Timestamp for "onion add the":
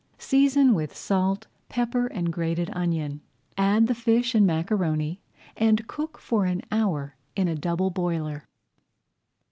2.73-3.93